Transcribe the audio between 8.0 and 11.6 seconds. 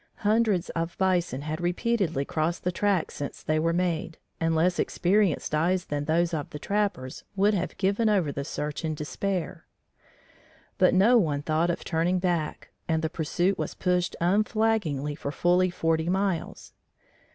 over the search in despair. But no one